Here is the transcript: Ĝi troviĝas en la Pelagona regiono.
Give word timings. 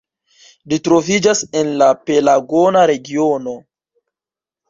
Ĝi 0.71 0.77
troviĝas 0.87 1.43
en 1.59 1.69
la 1.81 1.89
Pelagona 2.09 2.83
regiono. 2.93 3.53